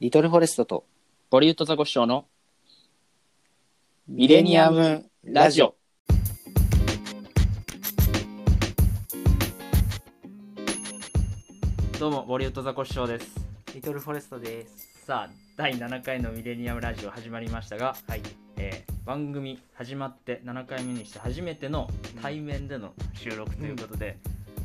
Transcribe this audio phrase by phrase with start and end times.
[0.00, 0.84] リトルフォレストと
[1.28, 2.24] ボリウッドザコシショウの
[4.06, 5.74] ミレニアムラジオ。
[11.98, 13.26] どうもボリウッドザコシショウです
[13.74, 15.04] リトルフォレストです。
[15.04, 18.22] さあ第7回のミレニアムラジオ始まりましたが、はい。
[18.56, 21.88] えー番組始まって7回目にして初めての
[22.22, 24.18] 対面での収録ということで、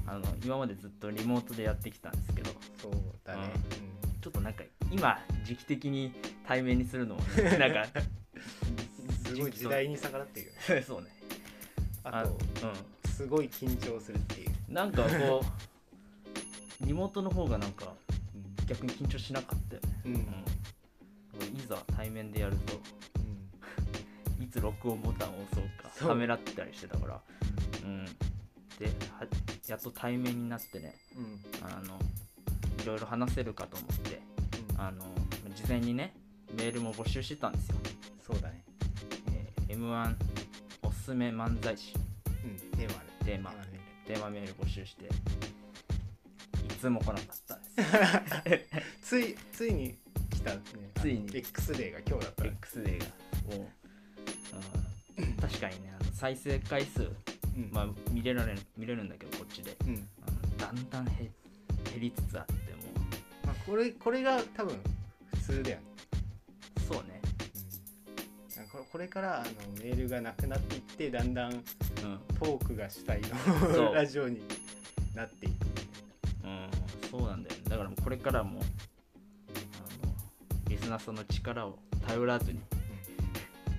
[0.05, 2.91] あの今までずっとリモートでやってきたんですけどそう
[3.23, 3.53] だね。
[4.21, 4.63] ちょっとなんか
[4.93, 6.13] 今時期的に
[6.47, 7.85] 対面にするのもね なんか
[9.25, 10.81] すごい時代に逆らってるよね。
[10.85, 11.07] そうね
[12.03, 14.71] あと、うすごい緊張するっていう。
[14.71, 15.43] んなんかこ
[16.81, 17.95] う リモートの方がなんか
[18.67, 20.13] 逆に緊張しなかったよねうん。
[20.13, 20.17] う
[21.53, 22.79] ん、いざ対面でやると
[24.43, 27.21] いつ録音ボタンを押そうかためらってたりしてたから
[27.83, 28.05] うん
[28.77, 29.25] では
[29.67, 31.23] やっと対面になってねうん。
[31.23, 31.41] うん。
[31.63, 31.97] あの
[32.83, 34.32] いろいろ話せるかと思って
[34.77, 35.03] あの
[35.55, 36.13] 事前にね
[36.55, 37.75] メールも募集してたんですよ、
[38.27, 38.63] そうだね。
[39.31, 40.15] えー m 1
[40.83, 41.93] おすすめ漫才師
[42.43, 42.77] うん。
[42.77, 43.05] テーマね。
[43.25, 43.57] テーマね。
[44.05, 45.09] テーマメール募集してい
[46.79, 47.61] つも来なかったん
[48.43, 48.67] で
[49.01, 49.97] す つい、ついに
[50.29, 50.61] 来たね。
[51.01, 52.45] ついに X デーが今日だった。
[52.45, 57.05] X デーがもううん確かにねあの再生回数う
[57.59, 57.69] ん。
[57.71, 60.07] まあ、見れられ見れるんだけどこっちでうん。
[60.27, 61.15] あのだんだん減
[61.85, 62.53] 減りつつあって
[63.65, 64.77] これ、これが多分
[65.35, 65.83] 普通だよね。
[66.77, 67.21] うそうね。
[68.57, 69.49] うんこれこれからあの
[69.83, 71.59] メールがなくなっていってだんだんうん、
[72.39, 74.41] トークが主体の ラジオに
[75.13, 75.53] なっていく。
[76.43, 76.69] うん、
[77.09, 77.61] そうなんだよね。
[77.69, 78.63] だからこれからもあ
[80.05, 80.13] の
[80.69, 82.59] リスナーさんの力を頼らずに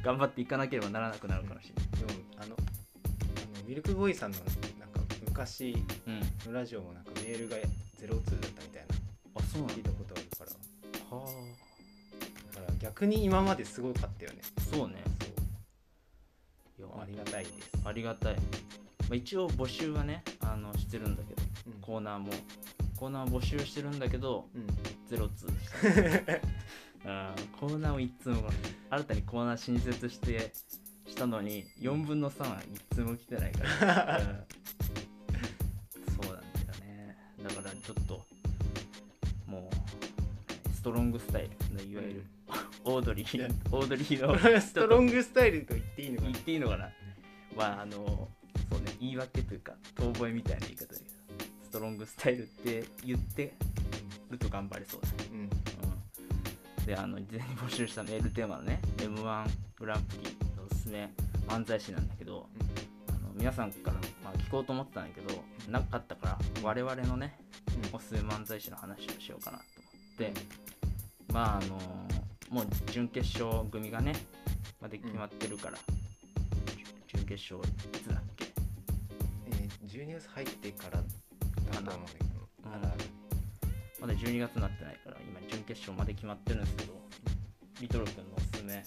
[0.05, 4.39] 頑張っていかなければならなくなるかもしれでもあのあのミルクボーイさんの
[4.79, 5.73] なんか昔
[6.07, 8.44] ない、うん、のラジオもなんかメールが02だ
[9.59, 10.45] 聞いたことあるか
[11.11, 11.25] らは
[12.55, 14.39] だから逆に今まですごかったよね。
[14.57, 14.95] あそうね。
[16.79, 18.41] いやそうありがたいです、ありがたい、ま
[19.13, 21.81] あ、一応募集はねあのしてるんだけどうん。
[21.81, 22.33] コーナーも。
[22.97, 24.67] コーナー募集してるんだけどうん、
[25.09, 26.41] ゼロツー
[27.59, 28.49] コーナーをいつも
[28.89, 30.53] 新たにコーナー新設して
[31.07, 34.25] したのに4分の3はいつも来てないから、 うん。
[36.25, 37.17] そうなんだよね。
[37.43, 38.25] だからちょっと
[40.85, 42.27] トロングスタイルのいわゆる、
[42.85, 46.31] オードリーオードリーのこれはストロングスタイルと言っていいのかな？
[46.31, 46.91] 言っていいのかな？
[47.57, 48.29] まああの
[48.71, 51.11] そうね言い訳というか遠吠えみたいな言い方だけど
[51.63, 53.55] ストロングスタイルって言って
[54.31, 55.15] ると頑張れそうだね。
[55.33, 55.39] うん。
[55.41, 55.43] う
[56.83, 56.87] ん。
[56.87, 61.11] であの事前に募集したメールテーマのね m 1グランプリのおすすめ
[61.49, 62.47] 漫才師なんだけど
[63.09, 67.39] あの皆さんから、まあ、聞こうと思ってたんだけどなかったから我々のね
[67.91, 69.89] おすすめ漫才師の話をしようかなと思
[70.31, 70.64] って
[71.35, 71.77] まああの
[72.49, 74.15] もう準決勝組がね
[74.81, 75.79] まで決まってるから、
[76.77, 78.45] 準準決勝いつだっけ？
[79.49, 81.03] えー、12月入ってからだ
[81.83, 82.27] と思うんだけど
[82.67, 82.71] うん。
[82.71, 82.95] まだ
[84.01, 86.93] まだ12月になってないから今準決勝まで決まってるんですけど
[87.81, 88.85] リトル君のおすすめ。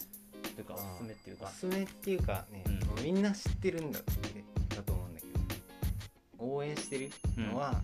[0.56, 1.46] というかおすすめっていうか。
[1.46, 3.04] おすすめっていうかね、うん。
[3.04, 4.44] みんな知ってるんだって
[4.74, 5.34] だと思うんだけど。
[6.40, 7.82] 応援してるのは、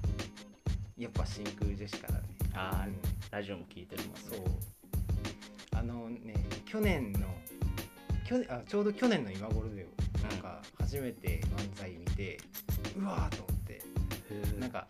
[0.97, 2.23] やっぱ真空ジェシカだね。
[2.53, 2.87] あ
[3.33, 4.19] ラジオも聞いてるもんね。
[4.29, 4.39] そう。
[5.75, 6.35] あのね
[6.65, 7.21] 去年の
[8.23, 12.39] 去年あちょうど去年の今頃だよ、うんなんか初めて漫才見て
[12.95, 13.81] うわーと思って。
[14.59, 14.87] なんか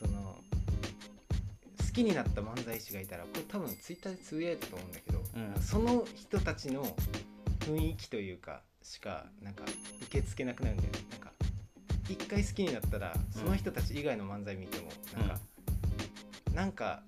[0.00, 0.38] その
[1.78, 5.62] 好きになった漫才師がいたらこれ多分ツイッターでつぶやいたと思うんだけど、うん。
[5.62, 6.96] その人たちの
[7.60, 9.64] 雰囲気というかしかなんか
[10.04, 10.92] 受け付けなくなるんだよ。
[10.92, 11.32] ねなんか
[12.08, 14.88] 一回好きになったらその人たち以外の漫才見ても
[15.18, 15.38] なんか、
[16.54, 17.02] なんか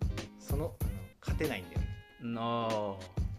[0.48, 0.90] そのあの
[1.20, 1.88] 勝てないんだよね。
[2.22, 2.68] な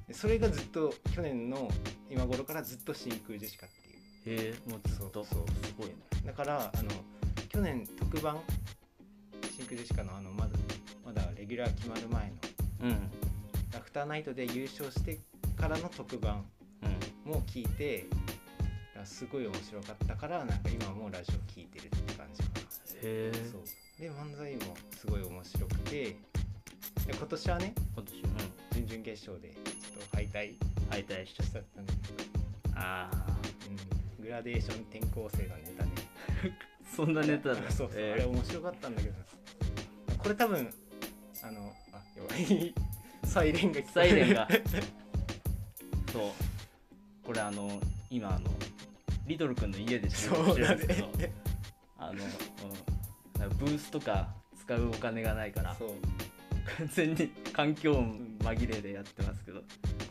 [0.07, 1.69] でそれがずっと去年の
[2.09, 4.49] 今頃からずっと真空ジェシカっていう。
[4.49, 5.11] あへえもうずっと。
[5.13, 5.65] そうそう。
[5.65, 5.95] すごいね
[6.25, 6.89] だからあの
[7.49, 8.39] 去年特番
[9.57, 10.51] 真空ジェシカのあのまだ
[11.05, 12.35] まだレギュラー決まる前の
[12.83, 13.11] うん。
[13.71, 15.19] ラフターナイトで優勝して
[15.57, 16.45] からの特番
[17.25, 18.05] うんも聞いて
[19.03, 22.61] すごい面白かったからなんか今もラジオ聞いてるって感じかな。
[22.61, 22.65] へ
[23.03, 23.61] えそう。
[23.99, 26.17] で漫才もすごい面白くて
[27.07, 28.65] で今年はね今年うん。
[28.75, 30.55] 準々決勝でちょっと敗退
[30.89, 33.37] 敗退しちゃっしちゃったんだけど、たああ
[34.19, 35.91] うん、グラデーション転校生のネタね。
[36.95, 37.55] そんなネタだ。
[37.71, 38.13] そうそう、えー。
[38.13, 39.25] あれ面白かったんだけどな
[40.17, 40.73] これ多分
[41.41, 42.73] あのあやばい。
[43.23, 44.09] サイレンが聞こえる。
[44.09, 44.47] サイレンが。
[46.11, 46.31] そう。
[47.23, 48.51] これあの今あの
[49.25, 51.31] リトル君の家で収録してるんですけど、ね。
[51.97, 55.73] あの、うん、ブースとか使うお金がないから。
[55.75, 55.91] そう
[56.77, 59.61] 完全に環境音紛れでやってますけど。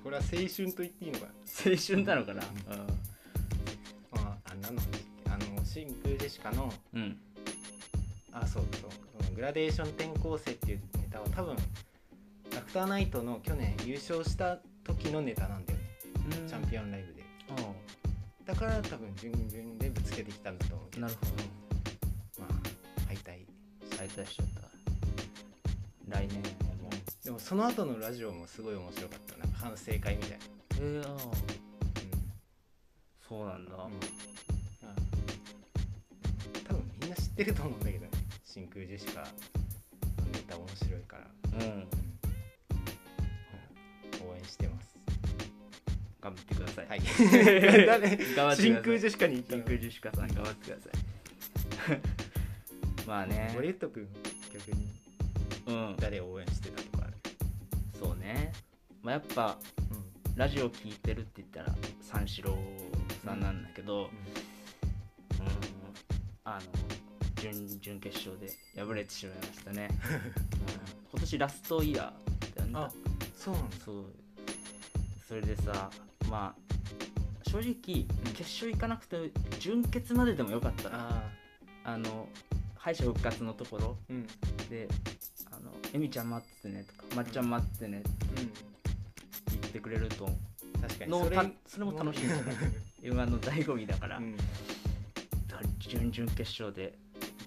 [0.02, 1.32] これは青春と言っていいのかな？
[1.66, 2.42] 青春なのかな？
[4.12, 4.88] まああ何の話
[5.26, 7.16] あの真空ジェシカのうん、うん、
[8.32, 11.56] あそうそうグラデーション転校生っていうネタは多分ア
[12.64, 15.84] フターナイトの去年優勝した時のネタなんだよね、
[16.46, 17.24] チャンピオンライブで。
[17.50, 17.56] あ
[18.44, 21.06] だから多分準々でぶつけてきたんだと思うけど。
[21.06, 21.32] あなるほど。
[22.40, 23.44] まあ敗退。
[23.96, 24.63] 再退しちゃった
[26.08, 26.42] 来年。
[26.82, 26.90] も
[27.24, 29.36] でもその後のラジオもすごい面白かった。
[29.38, 30.36] なんか反省会みたいな。
[30.80, 31.18] えー、ああ
[33.26, 33.92] そうなんだ、うん、
[36.64, 38.10] 多分みんな知ってると思うんだけどね。
[38.44, 39.26] 真空ジェシカの
[40.32, 41.66] ネタ面白いから、うん。
[41.66, 41.88] うん
[44.26, 44.96] 応援してます。
[46.20, 46.86] 頑張ってください。
[46.88, 47.00] はい。
[48.56, 50.28] 真空ジェシカに真の空ジェシカさん。
[50.28, 52.00] 頑張ってください。
[53.06, 53.50] まあね。
[53.54, 53.76] 君
[54.52, 54.82] 逆に。
[54.82, 54.83] うん
[55.98, 57.14] 誰を応援してたとかある。
[57.98, 58.52] そうね。
[59.02, 59.56] まあやっぱ
[60.36, 62.58] ラジオ聞いてるって言ったら三四郎
[63.24, 64.08] さんなんだけど、うん。
[66.44, 66.60] あの
[67.36, 70.18] 準準決勝で敗れてしまいましたね、 うん。
[71.12, 72.78] 今年ラストイヤーだよね。
[72.78, 72.90] あ
[73.36, 73.76] そうなんだ。
[73.84, 74.04] そう。
[75.28, 75.90] それでさ
[76.28, 77.72] まあ正直
[78.34, 79.30] 決勝行かなくて
[79.60, 81.30] 準決まででもよかったなあ
[81.84, 82.28] あの
[82.74, 83.96] 敗者復活のところ。
[84.10, 84.26] うん。
[84.68, 84.88] で
[85.82, 88.10] 「あのエミちゃん待っててね」とか「まっちゃん待っててね」って
[89.50, 90.28] 言ってくれると
[90.80, 91.10] 確かに。
[91.10, 92.44] のそれたそれも楽しいんじゃない
[93.02, 94.36] M1 の醍醐味だから、うん。
[95.78, 96.94] 準々決勝で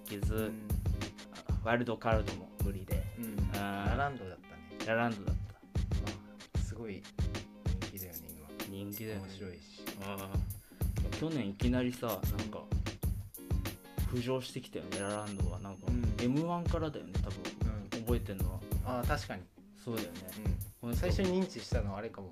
[0.06, 0.54] いけず、うん。
[1.64, 3.04] ワイルドカードも無理で。
[3.18, 3.52] うん。
[3.52, 4.86] ラランドだったね。
[4.86, 6.12] ラランドだっま
[6.56, 7.02] あすごい
[7.82, 8.48] 人気だよね今。
[8.58, 9.24] た人気だよね。
[9.28, 9.84] 面白いし。
[10.02, 10.58] うん
[11.12, 12.20] 去年いきなりさなん
[12.50, 12.62] か
[14.14, 15.60] 浮上してきたよねラランドは。
[15.60, 16.14] なんか、うん。
[16.22, 17.38] m 1からだよね多分。
[17.52, 17.57] うん
[18.08, 18.60] 覚えてんのは。
[18.86, 19.42] ああ確かに。
[19.84, 20.16] そうだよね、
[20.84, 20.96] うん。
[20.96, 22.32] 最初に認知したのはあれかも。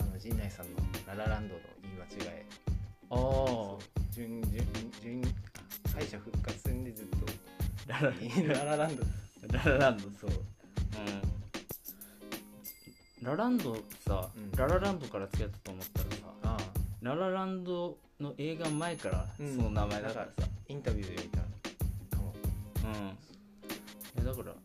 [0.00, 0.72] あの陣内さんの
[1.06, 2.46] ララランドの言い間違え
[3.10, 3.78] ああ
[5.94, 7.16] 敗者復活戦でずっと。
[7.88, 9.02] あララララランド。
[9.50, 10.02] ララランド。
[10.20, 10.30] そう。
[13.20, 13.26] うん。
[13.26, 13.76] ラランド
[14.06, 14.50] さ、うん。
[14.52, 16.60] ララランドから付き合ったと思ったらさああ
[17.00, 19.56] ララランドの映画前からうん。
[19.56, 20.48] その名前だからさ。
[20.68, 21.46] インタビューで見たか
[22.22, 22.34] も。
[24.16, 24.60] うん、だからちょっと「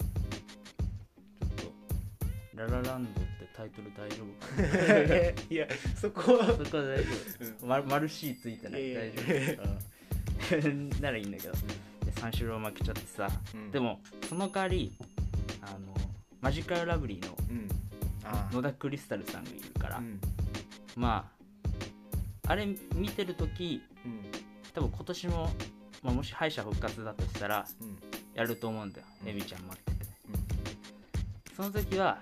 [2.59, 6.47] ララランド」ってタイトル大丈夫か いやそこは。
[6.47, 7.09] なそこは大丈
[7.39, 8.94] 夫、うんま、マルシーついてない。
[8.94, 9.11] 大や
[9.56, 9.63] 丈
[10.51, 11.53] 夫、うん、 ならいいんだけど。
[12.06, 13.71] で三四郎負けちゃってさ、うん。
[13.71, 14.94] でもその代わり
[15.61, 15.95] あの
[16.41, 17.69] マジカルラブリーのうん。
[18.25, 20.19] あ野田クリスタルさんがいるから、うん。
[20.97, 21.31] ま
[22.44, 22.65] ああれ
[22.95, 24.21] 見てる時うん。
[24.73, 25.53] 多分今年も、
[26.03, 27.97] まあ、もし敗者復活だとしたらうん。
[28.33, 30.09] やると思うんだよ、うんエミちゃん待ってて。
[31.56, 32.21] その時は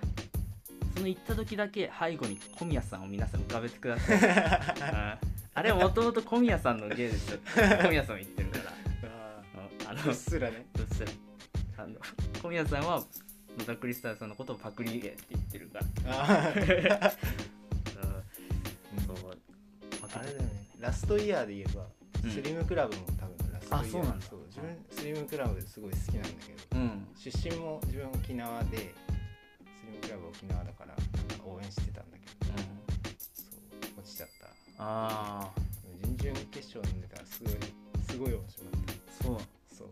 [0.98, 7.40] その行った時だけ背後に小宮さんを皆さん浮かべてください、う んあれはもともと小宮さんの芸ですよ
[7.84, 8.74] 小宮さんも言ってるから。
[9.90, 10.66] あのあうっすらね。
[10.76, 11.12] うっすら。
[11.84, 11.96] あの
[12.42, 13.04] 小宮さんは
[13.58, 16.54] 野田クリスタルさんのことをパクリ芸って言ってるから、
[19.06, 19.16] そう。
[20.14, 20.68] あれだよね。
[20.80, 21.88] ラストイヤーで言えば、
[22.24, 22.32] うん。
[22.32, 23.88] スリムクラブも多分ラストイヤー。
[23.88, 24.26] あそうなんだ。
[24.28, 24.40] そう。
[24.48, 27.08] 自分スリムクラブすごい好きなんだけどうん。
[27.16, 29.07] 出身も自分沖縄でス
[29.88, 30.96] リムクラブ沖縄だから
[31.46, 32.58] 応援してたんだけどうん。
[32.58, 33.44] そ
[33.98, 34.48] う落ちちゃった。
[34.84, 35.52] ああ
[36.04, 37.54] 準々決勝のネタすごい
[38.08, 38.82] すごい面白かっ
[39.24, 39.38] そう。
[39.38, 39.88] たそう。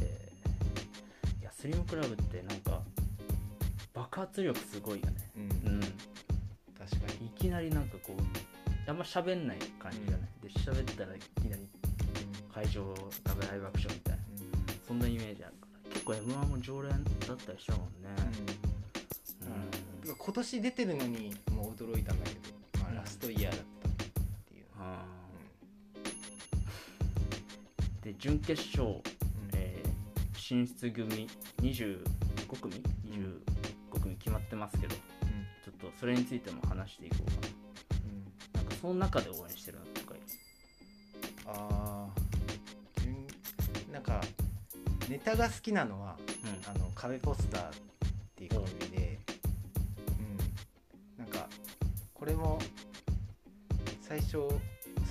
[0.00, 1.40] へー。
[1.40, 2.82] いやスリムクラブってなんか
[3.94, 5.30] 爆発力すごいよね。
[5.36, 5.80] うん、うん。
[5.80, 8.22] 確かに、いきなりなんかこう
[8.90, 11.68] あんま喋んない感じじゃない、で喋ったらいきなり
[12.52, 12.94] 会場が
[13.48, 14.22] 大爆笑みたいな
[14.86, 16.98] そんなイメージあるから結構 m 1も常連だ
[17.34, 18.10] ったりしたもんね
[18.66, 18.71] うん
[20.12, 23.92] うん今年出てるのにもう驚いたんだけど、まあ、ラストイヤーだったっ
[24.46, 29.00] ていう、あーで準決勝、うん。
[29.54, 29.92] えー
[30.34, 31.28] 進出組
[31.62, 32.02] 25
[32.60, 37.48] 組？25組決まってますけどちょっとそれについても話していこうか
[38.04, 38.60] うん。
[38.60, 40.14] ななんかその中で応援してるのとか
[41.46, 42.08] あ
[43.92, 44.20] なんか
[45.08, 46.70] ネタが好きなのはうん。
[46.70, 47.70] あの壁ポスター
[54.12, 54.46] 最初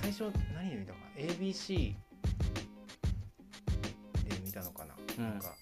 [0.00, 1.96] 最初何で見たのかな？ABC で
[4.44, 5.24] 見たのかな、うん。
[5.24, 5.56] なんか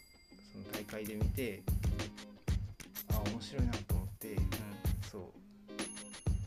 [0.53, 1.63] その大会で見て
[3.11, 4.37] あ面白いなと思って
[5.11, 5.23] そう。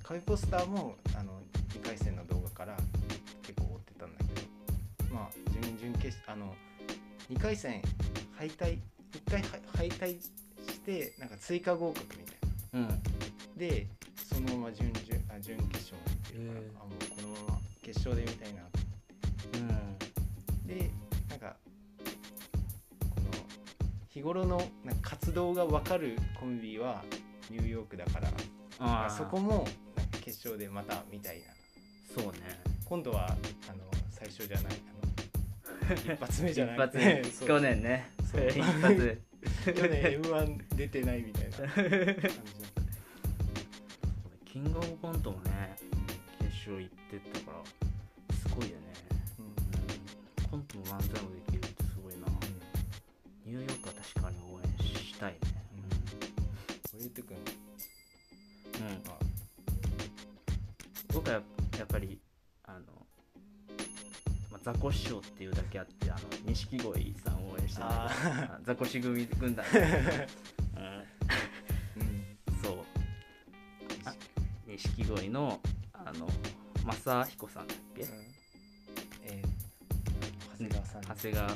[0.03, 2.77] 壁ポスターもあの2回戦の動画から
[3.41, 5.29] 結構追ってたんだけどまあ
[5.63, 6.53] 準々決あの
[7.31, 7.81] 2回戦
[8.37, 8.77] 敗退
[9.27, 12.35] 1回は敗退してなんか追加合格みたい
[12.73, 12.87] うんうん。
[12.89, 12.95] な
[13.57, 18.61] でそのまま準々あ準決勝ってるから、へえあもうこのまま決勝で見たいな
[19.53, 20.67] うん。
[20.67, 20.89] で
[21.29, 21.55] なんか
[23.09, 23.31] この
[24.09, 27.03] 日頃のなんか活動が分かるコンビは
[27.49, 28.29] ニューヨークだから
[28.79, 31.45] ああそこもなんか決勝でまた見たいな
[32.15, 32.39] そうね。
[32.85, 33.29] 今度はあ
[33.73, 34.73] の最初じゃない
[35.85, 36.77] あの一発目じゃない。
[37.45, 38.11] 去年ね。
[39.65, 42.29] 去年 m 1出てないみたいな感じだった。
[44.45, 45.75] キングオブコントもね
[46.63, 48.93] 決勝行ってったからすごいよね、
[49.37, 52.19] うん、コントも漫才もできるってすごいな
[53.45, 55.39] ニューヨークは確かに応援したいね
[56.93, 57.37] 堀内君
[58.79, 59.03] うん、うん、
[61.13, 61.41] 僕はや
[61.83, 62.17] っぱり
[62.63, 62.79] あの、
[64.49, 67.43] まあ、ザコ師匠っていうだけあってあの錦鯉さん。
[67.43, 67.89] を応援してるん。
[67.89, 69.77] だけどあザコシ組軍団、う
[70.79, 72.01] ん。
[72.01, 72.75] うん、そう
[74.65, 75.59] 錦鯉の
[76.05, 76.27] あの
[76.85, 78.05] 正彦さんだっけ、
[79.23, 79.47] えー、
[80.51, 81.01] 長谷川さん。
[81.01, 81.47] 長谷川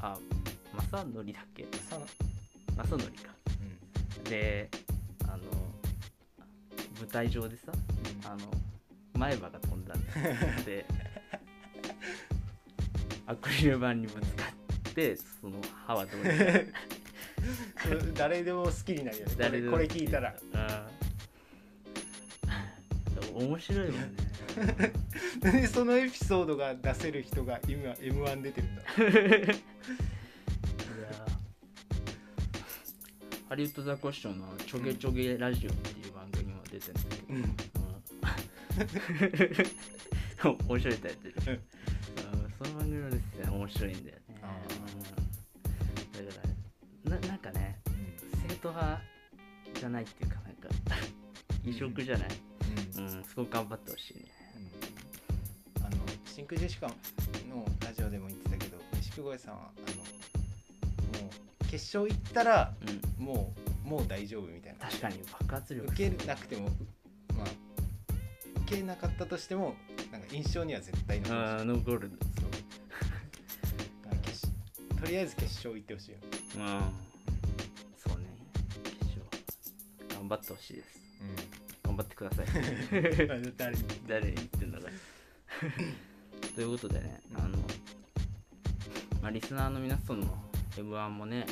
[0.00, 0.18] あ
[0.90, 1.64] 正則だっけ？
[2.76, 3.02] 正則。
[3.22, 3.34] か。
[4.28, 4.70] で
[5.24, 5.38] あの
[7.00, 7.72] 舞台上でさ
[8.26, 8.38] あの
[9.14, 10.36] 前歯が飛んだんだよ。
[10.64, 10.86] で
[13.26, 14.44] アクリル板にぶつか
[14.90, 16.34] ってその歯はどうにか。
[18.14, 19.34] 誰でも好きになるよね。
[19.70, 20.34] これ聞いたら。
[20.52, 21.04] うん
[23.34, 24.23] 面白いもんね
[25.40, 28.82] でそのエピソードが出せる人が今 m 1出てるんだ。
[33.48, 37.36] ハリウッドザコシショウの「ちょげちょげラジオ」っていう番組にも出てるんだけど、うん。
[37.36, 37.56] うん
[40.68, 41.60] 面白いタイトル、うん。
[42.58, 44.22] その番組はですね面白いんだよね。
[44.42, 44.60] あ
[46.18, 46.26] うん。
[46.26, 46.40] だか
[47.04, 47.80] らななんかね
[48.48, 49.02] 生徒派
[49.78, 50.68] じゃないっていうかなんか
[51.64, 52.28] 異色じゃない、
[52.96, 53.04] うん。
[53.04, 54.43] うんすごく頑張ってほしいね
[56.34, 56.94] 真空ジェシカの
[57.80, 59.80] ラジオでも言ってたけど錦鯉さんはあ
[61.18, 61.30] のも
[61.62, 62.74] う決勝行ったら
[63.18, 63.24] うん。
[63.24, 63.54] も
[63.86, 64.78] うもう大丈夫みたいな。
[64.88, 65.86] 確かに爆発力。
[65.92, 66.70] 受けなくても
[67.38, 67.46] まあ
[68.62, 69.76] 受けなかったとしても
[70.10, 71.28] なんか印象には絶対残る。
[71.28, 72.10] しあー残る。
[72.40, 72.46] そ
[74.96, 75.00] う。
[75.00, 76.18] とりあえず決勝行ってほしいよ、
[76.56, 76.62] うん
[77.96, 78.26] そうね。
[78.82, 79.22] 決勝
[80.18, 81.00] 頑張ってほしいです。
[81.84, 82.46] 頑張ってください。
[82.50, 82.54] う
[83.46, 84.88] ん、誰に 誰に言ってんだか
[86.54, 87.44] ということでね、うん。
[87.44, 87.58] あの、
[89.20, 90.26] まあ、リスナーの皆さんの
[90.78, 91.46] m 1もね、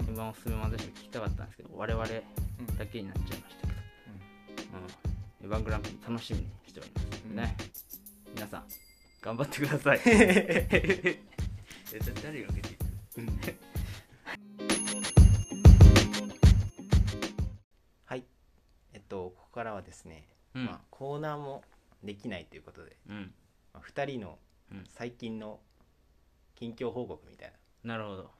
[0.00, 0.08] うん。
[0.08, 3.78] m 1おすすめ漫才師も聞きたかったんですけど我々だうんけになっちゃいましたけど、
[5.44, 7.36] うん、M1 グランプリ楽しみにしております、うん。
[7.36, 7.56] ね
[8.34, 8.64] 皆さん
[9.22, 10.00] 頑張ってください。
[10.06, 11.20] え
[12.22, 12.76] 誰が受けて
[13.18, 13.26] うん。
[18.06, 18.24] はい。
[18.92, 20.64] えっとここからはですね、うん。
[20.66, 21.62] まあ、コーナーも
[22.02, 23.32] できないということで、うん。
[23.72, 24.38] まあ、2人の
[24.72, 24.84] うん。
[24.88, 25.60] 最近の
[26.54, 27.52] 近況報告みたい
[27.84, 27.96] な。
[27.96, 28.30] なるほど。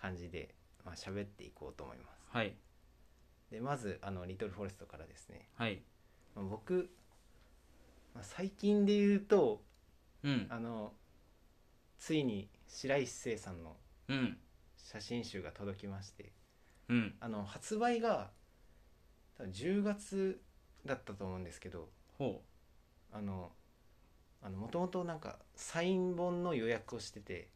[0.00, 0.54] 感じで、
[0.84, 2.22] まあ喋っていこうと思います。
[2.30, 2.54] はい。
[3.50, 5.82] でまずあのリトルフォレストからですね、はい。
[6.34, 6.90] まあ、僕、
[8.14, 9.62] まあ、最近で言うと
[10.24, 10.46] うん。
[10.50, 10.92] あの
[11.98, 13.76] ついに白石聖さんの
[14.08, 14.38] うん。
[14.76, 16.32] 写真集が届きまして
[16.88, 17.14] うん。
[17.20, 18.30] あの発売が
[19.36, 20.40] 多分10月
[20.86, 21.88] だったと思うんですけど
[22.18, 22.42] ほ
[23.12, 23.52] あのあの
[24.50, 27.48] もともとなんかサイン本の予約をしてて。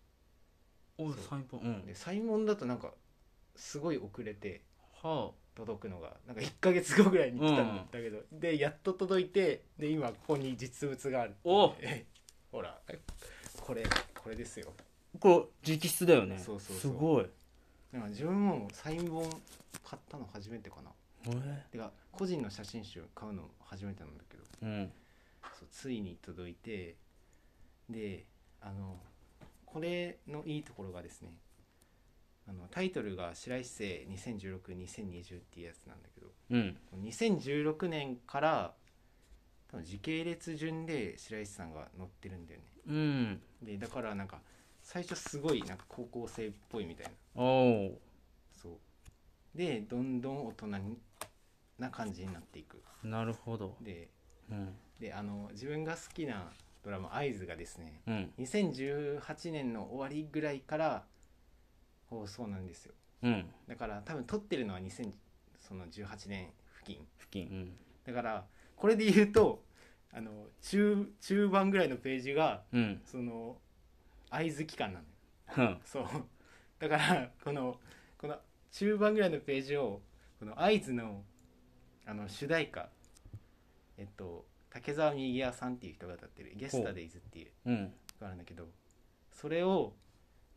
[0.99, 1.19] うおそう。
[1.29, 1.87] 最高うん。
[1.87, 2.93] でサイン本だとなんか
[3.55, 4.63] すごい遅れて
[5.03, 11.75] は届くのがなんか1ヶ月後ぐらいに来たんだけど、でやっと届いてで今ここに実物があるお。
[12.53, 12.81] ほら
[13.61, 13.85] これ
[14.23, 14.73] これですよ。
[14.79, 16.39] あこれ直筆だよね。
[16.39, 16.93] そうそうそう。
[16.93, 17.27] すごい。
[17.93, 19.23] なんか自分もサイン本
[19.83, 20.91] 買ったの初めてかな。
[21.29, 21.65] え？
[21.73, 24.45] てか個人の写真集買うの初めてなんだけど。
[24.63, 24.93] うん
[25.59, 26.97] そうついに届いて
[27.89, 28.27] で
[28.61, 28.99] あの
[29.65, 31.35] これのいいところがですね
[32.49, 36.79] あのタイトルが「白石聖2016-2020」っていうやつなんだけどうん。
[37.03, 38.75] 2016年から
[39.69, 42.67] 多分時系列順で白石さんが載ってるんだよね。
[42.87, 43.43] うん。
[43.63, 44.41] でだからなんか
[44.83, 47.13] 最初すごいなんか高校生っぽいみたいな。
[48.53, 49.59] そう。
[49.59, 50.99] でどんどん大人に
[51.79, 52.81] な感じになっていく。
[53.03, 53.77] なるほど。
[53.81, 54.09] で
[54.51, 58.33] うんであの自分が好きなドラマ「合図がですねうん。
[58.39, 61.05] 2018年の終わりぐらいから
[62.07, 62.95] 放送なんですよ。
[63.23, 63.51] うん。
[63.67, 67.07] だから多分撮ってるのは2018年付近。
[67.19, 67.49] 付近。
[67.49, 67.77] うん。
[68.05, 69.65] だからこれで言うと
[70.13, 73.03] あの中中盤ぐらいのページがうん。
[73.05, 73.59] その
[74.31, 75.01] 合図期間な
[75.57, 75.71] のよ。
[75.71, 75.81] うん。
[75.85, 76.07] そう。
[76.79, 77.81] だからこの
[78.19, 78.39] この
[78.71, 80.03] 中盤ぐらいのページを
[80.39, 81.25] この合図の
[82.05, 82.89] あの主題歌
[83.99, 87.73] えっと竹澤右屋さんっていう人が歌ってる「ゲスタデイズ」っていうう。
[87.73, 87.85] ん。
[87.85, 87.91] の
[88.21, 88.69] があるんだけど
[89.33, 89.95] それを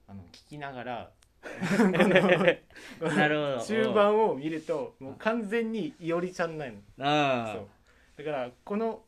[0.07, 1.11] あの聞きながら
[1.41, 1.47] な
[3.29, 3.63] るほど。
[3.63, 6.81] 中盤を見るともう完全にいおりちゃんないの。
[6.99, 7.69] あそう。
[8.17, 9.05] だからこの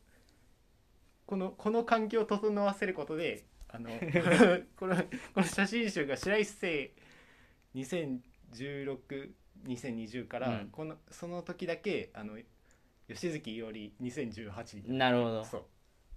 [1.26, 3.90] このこの環境を整わせることであの
[4.78, 5.04] このこ
[5.42, 6.94] の写真集が白石聖
[7.76, 10.70] 20162020から、うん。
[10.70, 12.40] このその時だけあの
[13.14, 15.12] 吉月伊織2018あな。
[15.12, 15.46] るほど。
[15.46, 15.64] そう。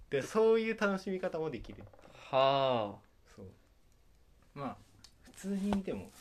[0.09, 1.83] でそういう楽しみ方もできる。
[2.13, 2.99] はあ。
[3.35, 3.45] そう。
[4.53, 4.77] まあ
[5.23, 6.11] 普通に見ても。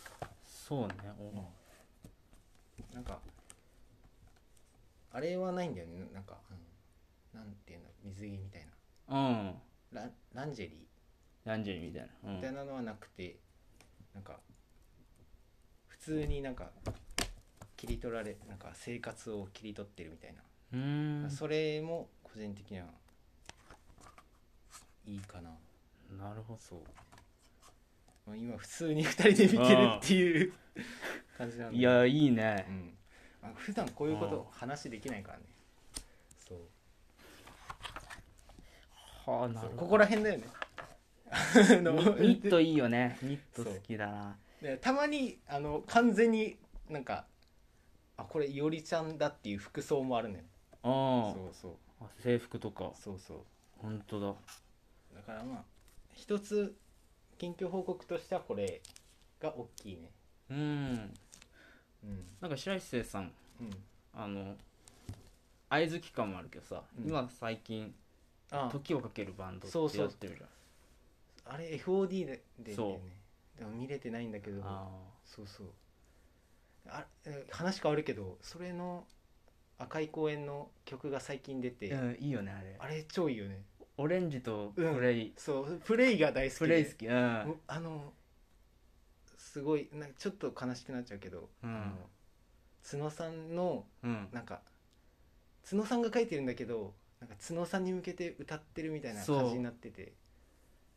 [0.45, 0.95] そうね。
[1.19, 2.95] お。
[2.95, 3.19] なんか
[5.12, 6.09] あれはないんだよね。
[6.12, 7.85] なんか、うん、なんていうの？
[8.04, 8.66] 水着みたい
[9.09, 9.54] うん。
[9.93, 10.87] なランランジェリ
[11.45, 12.31] ランジェリーみたいな。
[12.31, 13.37] ーみたいなのはなくて、
[14.14, 14.40] なんか
[15.87, 16.71] 普通になんか
[17.76, 20.40] 切り取られなんか生活を切り取ってるみたいな、
[20.75, 21.31] うん。
[21.31, 22.87] それも個人的には
[25.07, 25.50] いいかな。
[26.19, 26.61] なるほど。
[26.61, 26.81] そう、
[28.26, 30.52] まあ、今普通に2人で見てるっていう
[31.38, 31.78] 感じなんで。
[31.78, 32.66] いやいいね。
[32.69, 32.95] うん。
[33.43, 35.45] まあ、普段こういうこと話できないからね。
[36.49, 36.59] そう。
[39.31, 39.83] はあなるほど。
[39.83, 40.45] ここら辺だよね。
[41.64, 43.19] ニニットいいよね。
[43.23, 44.37] ニット好きだな。
[44.61, 46.57] でたまにあの完全に
[46.88, 47.26] なんか
[48.16, 50.43] あこれいおりちゃんだっていう服装もあるのよ
[50.85, 51.73] あそうそう。
[52.00, 52.93] あ制服とか。
[52.95, 53.38] そうそう。
[53.79, 54.35] 本当だ。
[55.14, 55.64] だからまあ
[56.12, 56.76] 一つ
[57.38, 58.81] 近況報告としてはこれ
[59.41, 60.11] が大きいね。
[60.50, 60.57] うん。
[60.59, 62.25] うん。
[62.41, 63.33] なんか白石聖さん。
[63.61, 63.71] うん。
[64.12, 64.57] あの
[65.71, 67.09] 合図期間もあるけどさ、うん。
[67.09, 67.95] 今最近
[68.50, 68.69] あ。
[68.71, 70.00] 時をかけるバンドってそうそう。
[70.03, 71.55] やってるじゃん。
[71.55, 73.00] あれ FOD ででそ
[73.57, 73.59] う。
[73.59, 74.61] でも見れてないんだけど。
[74.64, 74.88] あ
[75.25, 75.67] そうそう。
[76.87, 79.07] あえ話変わるけどそれの
[79.78, 82.76] 赤い公園の曲が最近出て、あ、うん、いいよねあれ。
[82.78, 83.62] あれ超いいよね。
[83.97, 85.00] オレンジとプうん。
[85.00, 86.65] レイ、そうプレイが大好きで。
[86.65, 87.06] プレイ好き。
[87.06, 87.60] うん。
[87.67, 88.13] あの
[89.37, 91.71] すごいなんかちょっと悲しくなっちゃうけど、うん。
[91.71, 91.93] あの
[92.89, 94.28] 角さんのうん。
[94.32, 94.60] なんか
[95.69, 100.13] 角さんが書いてるんだけどなんか角さんに向けて歌ってるみたいな感じになってて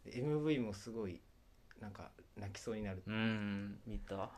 [0.06, 1.22] で MV もすごい
[1.80, 3.04] なんか泣きそうになる。
[3.08, 4.30] うん見た。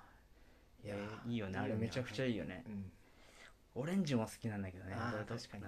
[0.83, 0.95] いや
[1.27, 1.75] いいよねあれ。
[1.75, 2.63] めちゃくちゃいいよね。
[2.67, 2.91] うん
[3.79, 4.93] オレンジも好きなんだけどね。
[4.95, 5.63] あーどれと確かに。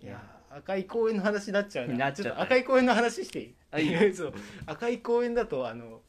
[0.00, 2.08] いや赤い公園の話になっちゃうな。
[2.10, 3.54] っちゃっと赤い公園の話していい？
[3.70, 4.14] あいいよ。
[4.14, 4.34] そう。
[4.66, 6.02] 赤い公園だとあの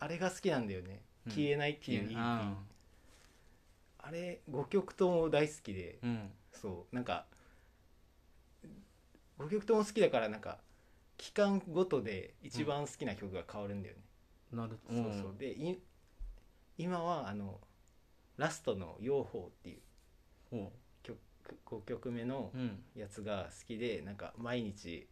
[0.00, 1.32] あれが好きなんだよね「うん。
[1.32, 2.58] 消えない」っていう EP、あ
[3.98, 6.32] あれ5曲とも大好きでーうん。
[6.52, 6.94] そう。
[6.94, 7.26] なんか
[9.38, 10.58] 5曲とも好きだからなんか
[11.16, 14.02] 期間ごとで一番好きな曲が変わるんだよね、
[14.52, 15.34] なるそうそう。
[15.38, 15.78] でい
[16.76, 17.60] 今はあの
[18.36, 19.78] ラストの「養蜂」っていう
[20.50, 21.18] ほ曲
[21.66, 22.82] 5曲目のううん。
[22.94, 25.06] やつが好きでなんか毎日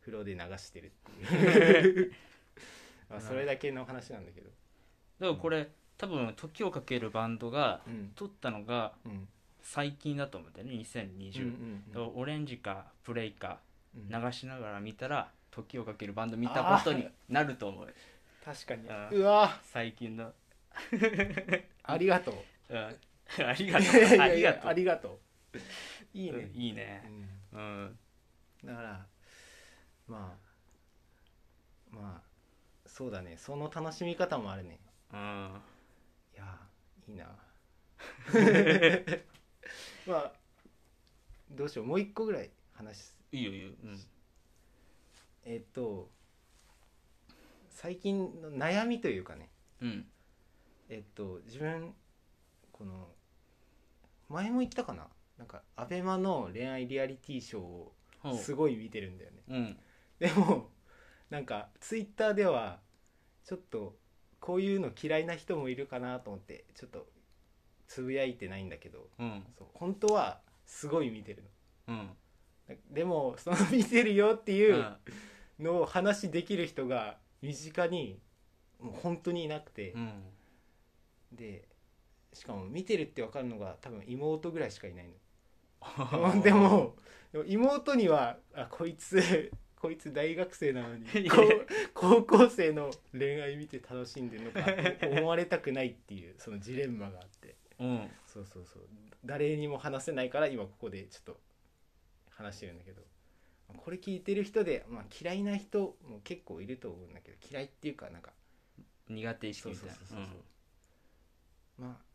[0.00, 2.12] 風呂で流してるっていう。
[3.08, 4.48] まあそれだけの話なんだけど。
[4.48, 8.12] だからこれ多分時をかけるバンドがうん。
[8.14, 9.28] 撮ったのがうん。
[9.62, 13.60] 最近だと思うんだよねうん2020、だからオレンジかプレイか
[13.94, 14.08] うん。
[14.08, 17.94] 流しながら見たら時をかけるバンド見たことになると思う。
[18.44, 18.88] 確かに。
[18.90, 19.60] あうわ。
[19.64, 20.32] 最近の、
[21.82, 22.34] ありがとう
[22.68, 24.20] うん、ありがとう。
[24.20, 24.68] ありがとう。
[24.68, 25.20] ありがと
[25.54, 25.58] う。
[26.12, 26.38] いいね。
[26.38, 27.02] うんいいね。
[27.52, 27.60] うん。
[27.60, 27.98] うん。
[28.64, 29.06] だから
[30.08, 30.38] ま
[31.92, 32.26] あまあ
[32.86, 33.36] そうだね。
[33.38, 34.80] その楽しみ方もあるね。
[35.12, 35.60] うん。
[36.34, 36.58] いや
[37.08, 37.36] いいな。
[40.06, 40.32] まあ
[41.50, 41.86] どうしよう。
[41.86, 43.16] もう一個ぐらい話す。
[43.32, 44.00] いいよいいよ、うん、
[45.44, 46.10] えっと
[47.70, 49.50] 最近の悩みというかね。
[49.80, 50.06] うん。
[50.88, 51.94] えっと自分
[52.76, 53.08] この
[54.28, 55.08] 前も言ったかな？
[55.38, 57.92] なんかアベマの恋愛リアリティショーを
[58.36, 59.42] すごい見てるんだよね。
[59.48, 59.78] うん。
[60.18, 60.70] でも
[61.30, 62.80] なんかツイッターでは
[63.44, 63.96] ちょっと
[64.40, 67.06] こういうの嫌いな人もいるかなと思ってちょっと
[67.86, 69.44] つぶやいてないんだけどうん。
[69.58, 71.44] そう本当はすごい見てる
[71.88, 72.10] うん。
[72.68, 74.84] のでもその見てるよっていう
[75.60, 78.20] のを話できる人が身近に
[78.80, 79.92] もう本当にいなくて。
[79.92, 80.22] う、ん。
[81.32, 81.68] で
[82.36, 85.10] しかも見てるって分かるのが多分妹ぐらいしかいないう
[86.16, 86.96] のん でも
[87.46, 91.06] 妹にはあこいつこいつ大学生なのに
[91.94, 94.60] 高校生の恋愛見て楽しんでるのか
[95.08, 97.56] 思われたくないっていうそのジレンマがあって。
[97.78, 98.10] うん。
[98.26, 98.82] そうそうそう。
[99.24, 101.40] 誰にも話せないから今ここでちょっと
[102.30, 103.02] 話してるんだけど。
[103.76, 108.32] これ聞いてる人で、まあ、嫌いな人も結構いると思うんだけど嫌いっていうかなんか
[109.08, 109.94] 苦手意識みたいな。
[109.94, 112.06] そうそうそう、まあ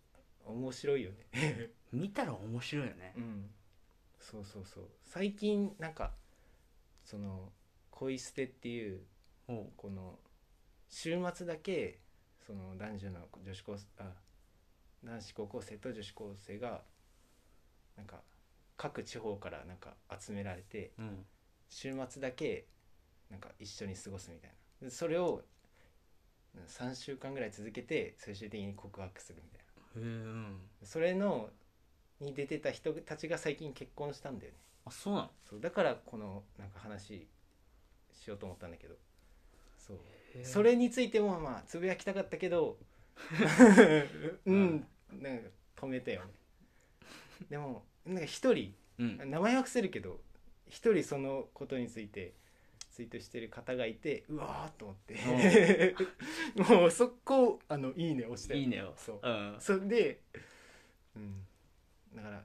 [0.45, 1.69] 面白いよね。
[1.91, 3.13] 見たら面白いよね。
[3.17, 3.49] うん。
[4.19, 4.83] そうそうそう。
[5.05, 6.11] 最近なんか
[7.03, 7.51] その
[7.91, 9.01] 恋捨てっていう
[9.77, 10.19] この
[10.89, 11.99] 週末だけ
[12.45, 14.11] その男女の女子高あ
[15.03, 16.81] 男子高校生と女子高生が
[17.97, 18.21] なんか
[18.77, 21.25] 各地方からなんか集められてうん。
[21.69, 22.65] 週末だけ
[23.29, 24.51] なんか一緒に過ごすみたい
[24.81, 24.89] な。
[24.89, 25.41] でそれを
[26.67, 29.60] 3週間ぐらい続けて最終的に告白するみたい
[29.97, 30.43] へえうん。
[30.81, 31.49] なそれの
[32.19, 34.57] に出てた人たちが最近結婚したんだよね。
[34.85, 35.31] あそうなの？
[35.49, 37.27] そうだからこのなんか話
[38.13, 38.95] しようと思ったんだけど。
[39.77, 39.97] そう。
[40.43, 42.77] それについてもまあつぶやきたかったけど。
[44.45, 44.87] うん。
[45.19, 46.31] なんか止めたよね。
[47.49, 49.17] でもなんか一人うん。
[49.29, 50.21] 名前は伏せるけど
[50.67, 52.33] 一人そのことについて
[52.91, 55.95] ツイートしてる方がいてうわーっと思って。
[56.75, 58.57] もう速攻あのいいね押して。
[58.57, 59.19] いいねよそう。
[59.23, 59.55] うん。
[59.59, 60.21] それで
[61.15, 61.45] うん。
[62.15, 62.43] だから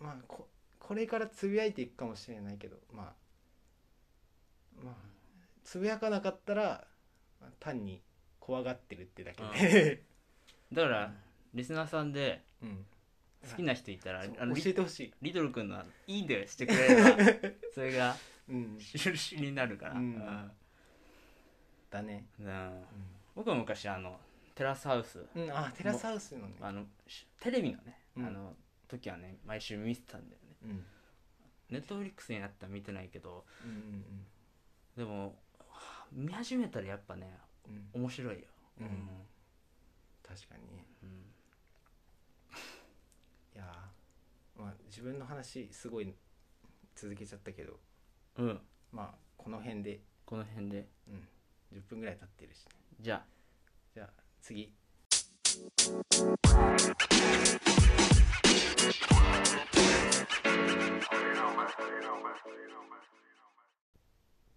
[0.00, 0.48] まあこ
[0.80, 3.14] これからつぶやいていくかもしれないけどまあ
[4.84, 4.94] まあ
[5.64, 6.86] つぶやかなかったら、
[7.40, 8.00] まあ単に
[8.38, 10.02] 怖がってるってだけで、
[10.72, 11.14] だから
[11.54, 12.86] リスナーさんでうん、
[13.48, 17.16] 好きな人いたらあのリ教えてほしい、リトル君の「いいね」してくれれば
[17.74, 18.16] それが
[18.48, 19.98] うん、印になるから、うん。
[19.98, 20.50] うん。
[21.90, 22.84] だね、うん。
[23.34, 24.18] 僕は昔あの
[24.54, 25.24] テラスハウス。
[25.34, 26.54] うん、あテラスハウスのね。
[26.60, 28.26] あのしテレビのね、うん。
[28.26, 28.54] あの
[28.88, 30.56] 時はね毎週見てたんだよね。
[30.64, 30.84] うん。
[31.70, 34.04] ネットフリックスになったら見てないけどうんうん
[34.96, 37.36] でもはあ見始めたらやっぱね
[37.68, 37.74] うん。
[37.74, 38.42] うん面白いよ。
[38.80, 38.88] うん。
[40.22, 40.76] 確かに。
[40.76, 41.08] ねうん。
[43.54, 44.62] いやー。
[44.62, 46.14] まあ自分の話すごい
[46.94, 47.78] 続けちゃったけど
[48.38, 48.60] うん、うん
[48.92, 50.88] まあこの辺で、この辺で。
[51.08, 51.28] うん、
[51.72, 52.70] 10分ぐらい経ってるしね。
[53.00, 53.26] じゃあ。
[53.94, 54.72] じゃあ次。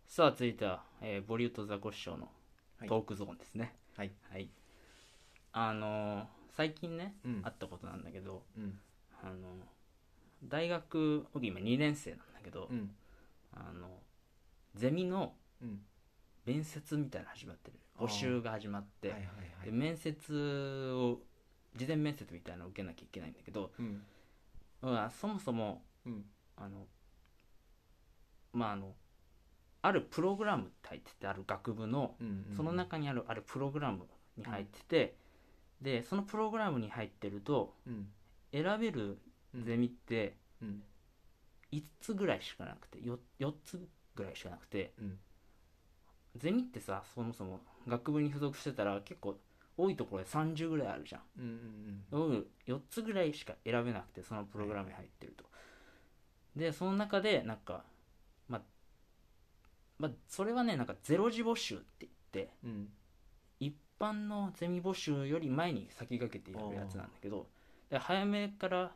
[0.07, 2.29] さあ続いては、えーボリュートザコシショウの
[2.79, 2.89] はい。
[2.89, 3.75] トークゾーンですね。
[3.95, 4.11] はい。
[4.31, 4.49] はい、
[5.53, 6.25] あのー
[6.57, 7.41] 最近ね、うん。
[7.45, 8.79] あったことなんだけどうん。
[9.23, 9.33] あの
[10.43, 12.91] 大学僕今2年生なんだけど、うん
[13.53, 13.87] あの
[14.75, 15.79] ゼミのうん。
[16.45, 17.77] 面接みたいなの始まってる。
[17.97, 18.05] あー。
[18.07, 19.33] 募集が始まって、はいはいは
[19.63, 19.65] い。
[19.65, 21.19] で面接を
[21.75, 24.01] 事前面接みたいなのを受けなきゃいけないんだけど、うん。
[24.81, 26.25] まあ、そもそもうん。
[26.57, 26.87] あの
[28.53, 28.95] まああの
[29.81, 32.55] あるプログラムって入っててある学部のうんうん。
[32.55, 34.07] その中にあるあるプログラム
[34.37, 35.15] に入ってて、
[35.81, 38.07] でそのプログラムに入ってるとうん。
[38.51, 39.19] 選べる
[39.53, 40.81] ゼミってうん
[41.71, 43.79] 5つぐらいしかなくて 4, 4つ
[44.15, 44.93] ぐらいしかなくて。
[44.99, 45.19] うん。
[46.37, 49.35] ゼミってさそもそも学部に付属してたら結構
[49.75, 51.21] 多いところで30ぐらいあるじゃん。
[51.39, 55.45] うんうん僕4つぐらいしか選べなくてそのプログラムに入ってると。
[56.55, 57.83] でその中でなんか
[58.47, 58.61] まあ
[59.97, 62.89] まあそれはねなんかゼロ次募集って言ってうん。
[63.59, 67.47] 一般のゼミ募集より前に先駆けてやるやつなんだけど
[67.89, 68.91] で早めから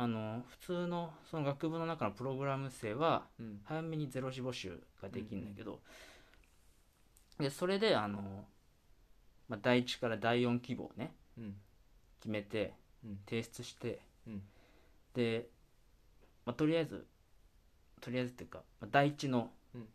[0.00, 3.60] あの普通のその学部の中のプログラム生はうん。
[3.64, 5.80] 早めにゼロ次募集ができるんだけど、
[7.40, 8.44] でそれであの、
[9.48, 11.56] まあ、第1から第4希望をねうん。
[12.20, 13.18] 決めてうん。
[13.28, 14.42] 提出してうん。
[15.14, 15.48] で、
[16.46, 17.04] まあ、とりあえず
[18.00, 19.88] とりあえずっていうか、まあ、第一の,、うん。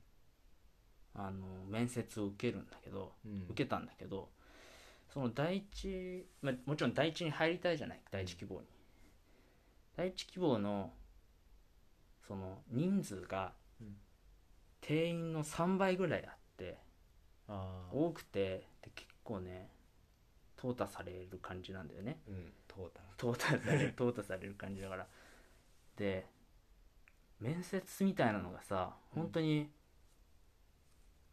[1.15, 3.45] あの面接を受けるんだけどうん。
[3.51, 4.27] 受けたんだけど
[5.13, 8.67] その第一、まあ、もちろん第一に入りたいじゃない第一希望に、
[9.95, 10.93] 第一希望の
[12.27, 13.95] その人数がうん。
[14.81, 16.77] 定員の3倍ぐらいあって
[17.93, 19.69] 多くてで結構ね
[20.57, 22.19] 淘汰される感じなんだよね。
[22.27, 22.53] うん。
[22.67, 25.07] トータ淘汰される 淘汰される感じだから。
[25.95, 26.25] で
[27.39, 29.69] 面接みたいなのがさうん本当に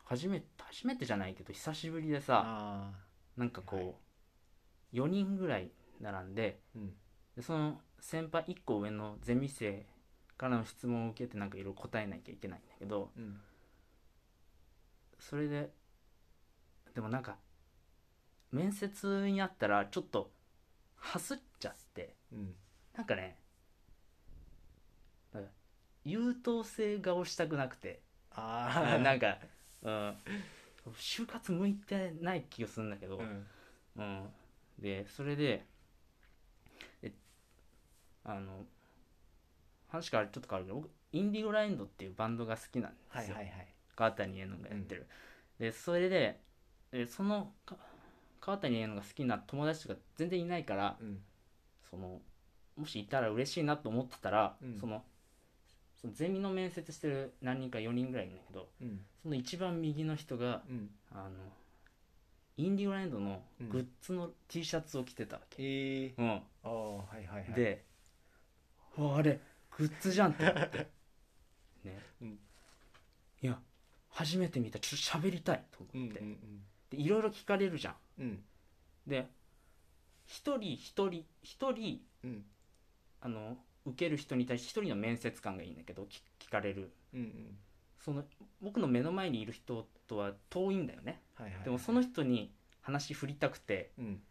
[0.05, 2.93] 初めて初めてじゃないけど久しぶりでさあ
[3.37, 3.95] なんかこう、はい。
[4.93, 5.71] 4人ぐらい
[6.01, 6.97] 並んでうん。
[7.37, 9.87] でその先輩1個上のゼミ生
[10.37, 13.41] からの質問を受けてなんかいろいろ答えなきゃいけないんだけどうん。
[15.19, 15.71] それで
[16.95, 17.37] でもなんか
[18.53, 20.31] 面接にあったらちょっと
[20.97, 22.55] はすっちゃってうん。
[22.97, 23.37] なんかね
[26.05, 29.39] 優等生顔したくなくてああ なんか、
[29.83, 30.17] うん、
[30.95, 33.47] 就活向いてない気がするんだけど、うん。
[33.97, 34.33] うん、
[34.79, 35.67] でそれで
[37.03, 37.13] え
[38.31, 38.65] あの
[39.89, 43.67] 話からちょっと変わるけど僕インディゴラインドっていうバンドが好きなんですよ、はいはいはい。
[43.97, 45.07] 川谷絵音がやってる、
[45.59, 46.41] でそれで
[46.93, 47.77] でそのか
[48.41, 51.19] 川谷絵音が好きな友達とか全然いないからうん。
[51.91, 52.21] その
[52.77, 54.79] もしいたら嬉しいなと思ってたら、うん。
[54.79, 55.03] その
[56.01, 59.01] そのゼミの面接してる何人か4人ぐらいいるんだけどうん。
[59.23, 60.91] その一番右の人がうん。
[61.11, 61.31] あの
[62.57, 63.69] インディゴランドのうん。
[63.69, 66.31] グッズの T シャツを着てたわけ、ええうん。
[66.31, 67.53] ああはいはいはい。
[67.55, 67.90] でう
[68.97, 69.41] わあれ
[69.77, 70.79] グッズじゃんって思って。
[71.85, 72.39] ね、うん。
[73.43, 73.59] いや
[74.11, 74.79] 初めて見た。
[74.79, 76.15] ちょっと喋りたいとうんうん思っ
[76.91, 77.97] て、でいろいろ聞かれるじゃん。
[78.19, 78.27] うん。
[78.27, 78.45] うん
[79.07, 79.29] で
[80.27, 82.45] 一人一人一人うん。
[83.23, 86.93] あの受ける人に対して一人の面接官がいいんだけど聞聞かれる。
[87.15, 87.59] うんうん。
[87.99, 88.25] その
[88.61, 91.23] 僕の目の前にいる人とは遠いんだよね。
[91.35, 91.65] はいはい。
[91.65, 93.93] でもその人に話振りたくて。
[93.99, 94.23] うん。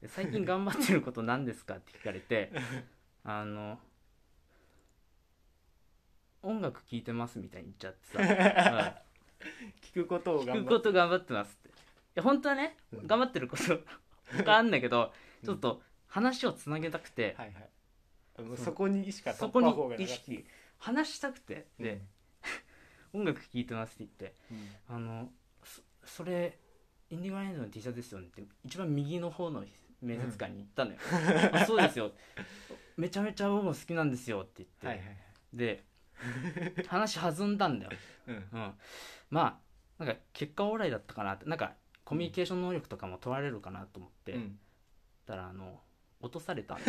[0.00, 2.52] で最近頑張ってること何ですかって聞かれて
[3.24, 3.78] あの
[6.46, 9.02] 音楽聴いてますみたいに言っちゃってさ、
[9.82, 11.68] 聞くことをうん、頑張聞くこと頑張ってますって。
[11.68, 11.72] い
[12.14, 13.06] や本当はねうん。
[13.06, 13.80] 頑張ってること
[14.44, 15.46] があんだけどうん。
[15.46, 18.56] ちょっと話をつなげたくて、はいはい。
[18.56, 20.46] そこにしか突そこに意識
[20.78, 21.66] 話したくて。
[21.80, 22.02] で、
[23.12, 24.36] 音楽聴いてますって言って。
[24.50, 24.96] うん。
[24.96, 25.32] あの
[25.64, 26.58] そそれ
[27.10, 29.64] インディゴランドの T シャツですよねって一番右の方の
[30.00, 30.98] 面接官に言ったのよ、
[31.52, 32.12] あそうですよ。
[32.96, 35.16] めちゃめちゃ僕も好きなんですよって言って、はいはいはい。
[35.52, 35.84] で
[36.88, 37.92] 話弾んだんだよ、
[38.26, 38.34] うん。
[38.34, 38.74] うん、
[39.30, 39.60] ま
[39.98, 41.44] あなんか結果オーライだったかなって。
[41.46, 41.74] なんか
[42.04, 44.58] コミュニケーション能力とかも問われるかなと思って、うん。
[45.26, 45.80] たらあの
[46.20, 46.78] 落とされた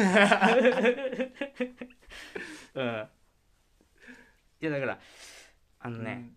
[2.76, 3.10] うん。
[4.60, 5.00] いやだから
[5.80, 6.32] あのね、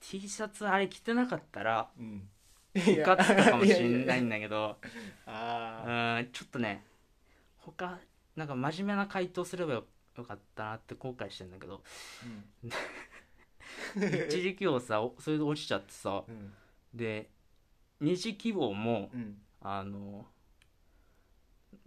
[0.00, 2.04] T シャツあれ着てなかったらうん。
[2.04, 2.30] うん
[2.78, 4.78] 受かってたかもしれないんだけど。
[5.24, 6.30] あうん。
[6.30, 6.84] ちょっとね
[7.56, 7.98] 他
[8.36, 9.86] なんか真面目な回答すればよ
[10.16, 11.82] よかったなって後悔してんだけど。
[12.64, 12.72] ー
[14.28, 16.24] 一時希望さおそれで落ちちゃってさ。
[16.26, 16.52] うん。
[16.94, 17.30] で
[18.00, 19.38] 二次希望もうん。
[19.60, 20.26] あの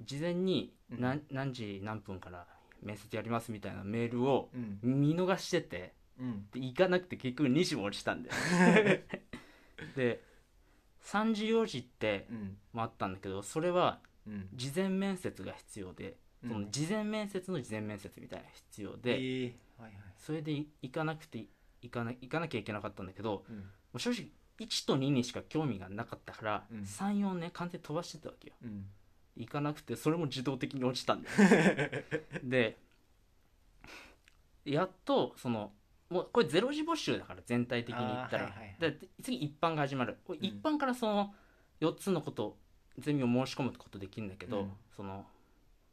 [0.02, 1.00] 事前にうん。
[1.02, 2.46] 何,、何時何分から
[2.82, 4.80] 面接やりますみたいなメールをうん。
[4.82, 5.94] 見逃してて。
[6.20, 6.50] うん。
[6.52, 8.36] で行かなくて結局2時も落ちたんだよ。
[9.96, 10.24] で
[11.02, 12.58] 3時4時ってうん。
[12.74, 14.50] もあったんだけどそれはうん。
[14.54, 20.02] 事前面接が必要で、その事前面接の事前面接みたいな必要で、えーはいはい。
[20.18, 21.46] それでい行かなくて
[21.82, 23.58] 行かな行かなきゃいけなかったんだけどうん。
[23.58, 23.64] も
[23.96, 24.28] う正直
[24.60, 26.80] 1と2にしか興味がなかったから、うん。
[26.82, 28.56] 34ね完全に飛ばしてたわけよ。
[28.64, 28.86] うん。
[29.36, 32.04] 行かなくてそれも自動的に落ちたんだよ。
[32.44, 32.78] で
[34.66, 35.72] やっとその
[36.10, 38.76] もうこれゼロ時募集だから全体的に言ったら、はいはいはい。
[38.80, 40.18] で次一般が始まる。
[40.42, 41.34] 一般からその
[41.82, 42.58] 4つのこと
[42.98, 44.72] ゼミを申し込むことできるんだけど、うん。
[44.96, 45.26] その、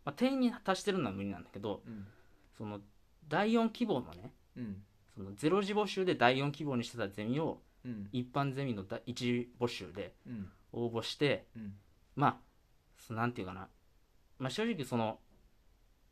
[0.07, 2.07] まあ、定員に達してるのは無理なんだけどうん。
[2.57, 2.81] その
[3.29, 4.77] 第4希望のねうん。
[5.15, 8.09] そのゼロ時募集で第4希望にしてたゼミをうん。
[8.13, 10.49] 一般ゼミの第一次募集でうん。
[10.73, 11.75] 応募してうん。
[12.15, 12.39] ま
[13.11, 13.69] あなんていうかな、
[14.39, 15.19] まあ、正直その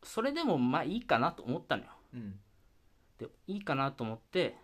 [0.02, 1.90] それでもまあいいかなと思ったのよ。
[2.14, 2.34] うん。
[3.18, 4.56] でいいかなと思って、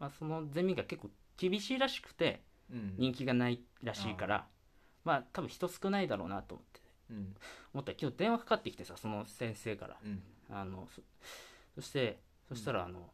[0.00, 2.94] まあ、そのゼミが結構厳しいらしくてうん。
[2.96, 4.46] 人気がないらしいから
[5.04, 6.81] まあ多分人少ないだろうなと思って
[7.12, 7.36] うん。
[7.74, 9.96] 思ったら今日電話かかってきてさその先生から。
[10.04, 10.22] うん。
[10.50, 11.02] あのそ
[11.76, 13.10] そしてそしたらあの、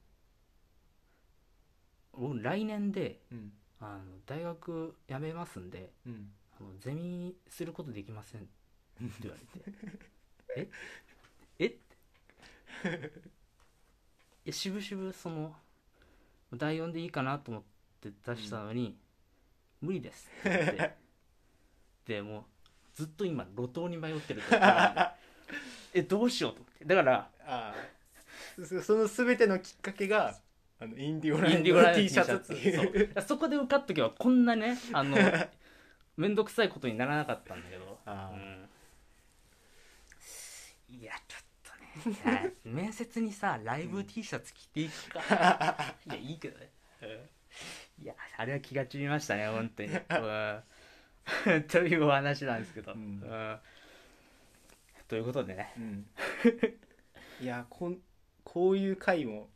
[2.13, 3.53] 僕来年でうん。
[3.81, 6.31] あの大学辞めますんでうん。
[6.61, 8.49] あのゼミすることできませんって
[9.23, 9.73] 言われて。
[10.57, 10.71] え？
[11.61, 11.67] え？
[11.67, 11.79] って
[14.45, 15.55] いや渋々その
[16.55, 17.63] 第4でいいかなと思っ
[18.01, 18.97] て出したのに、
[19.81, 20.97] 無理ですって言って。
[22.07, 22.45] でもう
[22.99, 25.01] ずっと今路頭に迷ってるところなんで
[25.95, 26.85] えどうしようと思って。
[26.85, 27.75] だからああ。
[28.65, 30.35] そその全てのきっかけが
[30.81, 33.15] あのインディゴラインドの T シャツっていう。
[33.25, 35.17] そこで受かっとけばこんなねあの
[36.17, 38.01] 面倒くさいことにならなかったんだけど。
[38.05, 38.69] うん。
[41.01, 41.43] いやちょっ
[42.11, 42.55] とね。
[42.67, 45.21] 面接にさライブ T シャツ着ていくか、
[46.05, 46.73] いやいいけどね、
[48.03, 50.63] いやあれは気が散りましたね本当に、 うん、
[51.69, 52.99] というお話なんですけど、うん。
[52.99, 53.59] うん。
[55.07, 55.75] ということでね。
[55.77, 56.07] うん。
[57.41, 57.99] いやこん
[58.45, 59.49] こういう回も、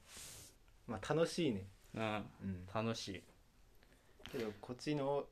[0.86, 2.02] まあ、楽しいね、うん。
[2.42, 3.22] うん、楽しい。
[4.30, 5.26] けどこっちの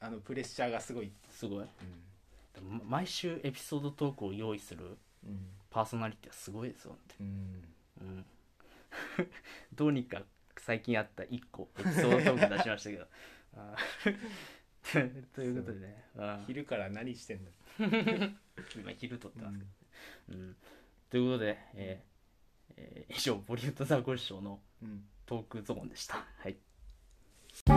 [0.00, 1.64] あのプレッシャーがすごい、すごい。
[1.64, 2.82] うん。
[2.84, 5.48] 毎週エピソードトークを用意するうん。
[5.70, 8.26] パーソナリティはすごいですよ本当にうん、うん。
[9.74, 10.22] どうにか
[10.58, 13.06] 最近あった1個エピソードトーク出しましたけど
[15.34, 16.04] ということでね。
[16.46, 17.50] 昼から何してんだ、
[18.76, 19.70] 今昼撮ってますけど、
[20.30, 20.56] ううん。
[21.10, 25.04] ということで、えーえー以上ボリュートザコシショウのん。
[25.26, 26.24] トークゾーンでした。
[26.38, 26.56] はい。
[27.68, 27.76] は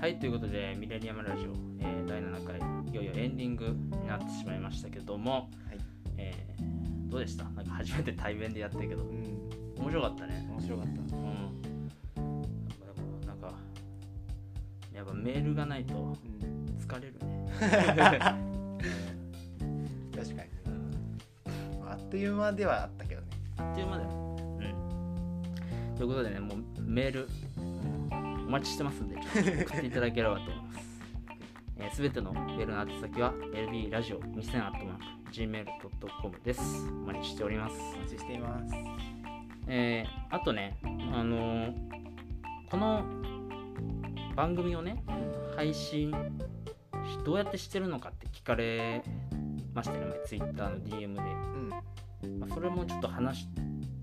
[0.00, 2.58] はいということでミレニアムラジオ、えー第7回
[2.90, 5.38] いよいよエンディングになってしまいましたけども、は
[5.74, 5.78] い。
[6.16, 7.44] えーどうでした？
[7.44, 9.04] なんか初めて対面でやったけど。
[9.04, 10.46] うん面白かったね。
[10.50, 10.90] 面白かった。
[10.90, 11.08] うん。
[11.08, 13.52] でもなんか
[14.94, 15.98] やっぱメールがないとう
[16.44, 17.50] ん疲れるね。
[20.14, 20.50] 確かに。
[21.88, 23.26] あっという間ではあったけどね。
[23.56, 24.10] あっという間だよ。
[24.10, 24.62] う
[25.92, 25.94] ん。
[25.96, 27.28] ということでねもうメール
[28.46, 30.90] お待ちしてますんでちょっと送っていただければと思います。
[31.78, 34.70] えーすべ、てのメールの宛先は lb ラジオ2000
[35.32, 36.60] gmail.com です。
[36.90, 37.76] お待ちしております。
[37.96, 39.09] お待ちしています
[39.72, 40.76] えーあとね、
[41.12, 41.72] あのー
[42.68, 43.04] この
[44.34, 45.04] 番組をね、
[45.54, 49.02] 配信しどうやってしてるのかって聞かれ
[49.72, 51.20] ましたよね、Twitter の DM で。
[52.24, 53.48] うんまあ、それもちょっと話し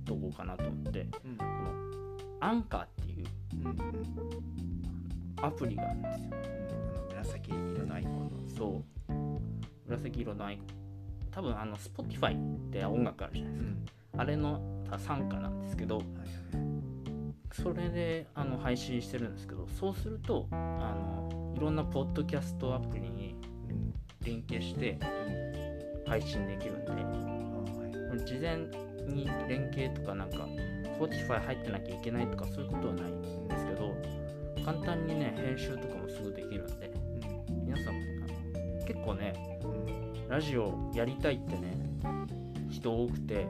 [0.06, 1.48] とこうかなと思って、うんこの
[2.40, 3.26] アンカーっていう
[3.60, 3.76] うんうん
[5.42, 6.30] アプリがあるんですよ。
[6.32, 8.84] あの紫色のアイコンのそう。
[9.88, 10.68] 紫色のアイコン。
[11.32, 13.72] 多分あの Spotify って音楽あるじゃないですか。
[14.18, 16.06] あれの傘下なんですけど、はい
[17.64, 23.36] それであの配信してるんですけどそうするとあのいろんなポッドキャストアプリに
[24.24, 25.00] 連携して
[26.06, 28.58] 配信できるんではい事前
[29.08, 30.48] に連携とかなんか
[31.00, 33.96] Spotify 入ってなきゃいけないとかそういうことはないんですけど
[34.64, 36.92] 簡単にね編集とかもすぐできるんで
[37.66, 41.76] 皆さんもね結構ねうんラジオやりたいってね
[42.70, 43.48] 人多くて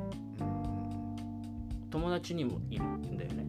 [1.98, 3.46] 友達にもいるんだよね。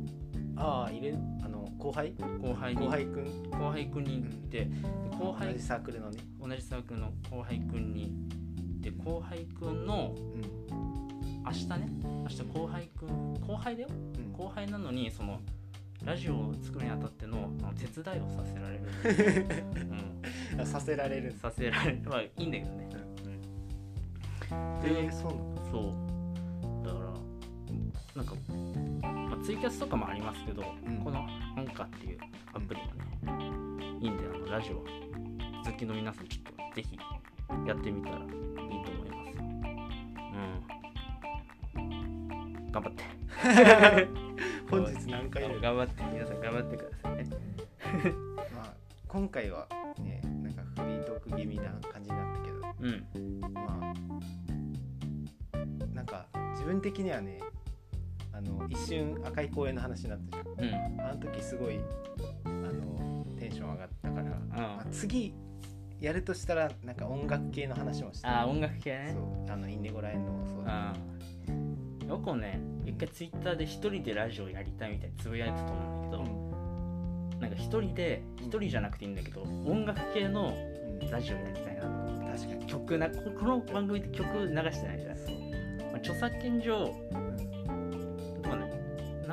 [0.56, 2.14] ああ入れあの後輩？
[2.40, 2.80] 後輩に。
[2.80, 3.50] 後輩くん？
[3.50, 4.70] 後輩くんにいてで
[5.18, 6.18] 後輩同じサークルのね。
[6.40, 8.14] 同じサークルの後輩くんに
[8.80, 10.42] で後輩くんのうん
[11.44, 13.88] 明日ね明日後輩くん後輩だよ。
[13.90, 14.32] うん。
[14.32, 15.40] 後輩なのにその
[16.02, 19.44] ラジオを作るにあたってのあの手伝いをさせられる、
[20.56, 21.34] うあさせられる。
[21.34, 22.00] ん、させられる。
[22.06, 22.88] まあいいんだけどね、
[24.50, 25.70] うん、ででそうなの？
[25.70, 26.07] そう
[28.18, 28.34] なんか、
[29.30, 30.98] まあ、ツイキャスとかもありますけど、うん。
[31.04, 31.20] この
[31.56, 32.18] アンカーっていう
[32.52, 33.46] アプリがね、
[34.00, 34.84] いいんであのラジオ。
[35.64, 36.98] 好きの皆さんちょっとぜひ
[37.64, 38.34] やってみたらいいと
[38.90, 39.28] 思います。
[39.28, 39.44] よ
[41.76, 42.72] うん。
[42.72, 43.04] 頑張って。
[44.68, 45.60] 本日何回目？
[45.60, 47.24] 頑張って皆さん頑張ってくださいね。
[48.52, 48.74] まあ
[49.06, 49.68] 今回は
[50.00, 52.56] ねなんかフリートーク気味な感じになったけど。
[52.80, 53.40] うん。
[53.54, 53.94] まあ
[55.94, 57.38] なんか自分的にはね
[58.68, 60.92] 一瞬赤い公園の話になったじゃん。
[60.92, 61.00] うん。
[61.00, 61.80] あの時すごい
[62.44, 64.48] あのテンション上がったから、ん。
[64.50, 65.34] まあ次
[66.00, 68.28] やるとしたらなんか音楽系の話もして。
[68.28, 69.14] あー音楽系ね。
[69.14, 69.52] そう。
[69.52, 72.08] あのインディゴラエンドもそうだあー。
[72.08, 77.40] よくね一回ツイッターで一人でラジオやりたいみたいにつぶやいてたと思うんだけど、うん。
[77.40, 80.54] なんか一人で一人じゃなくていいんだけど音楽系の
[81.00, 81.82] うんラジオやりたいな。
[82.36, 82.66] 確かに。
[82.66, 86.94] 曲なここの番組って曲流してないじゃないですか、まあ、著作権上